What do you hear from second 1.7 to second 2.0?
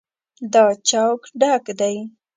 دی.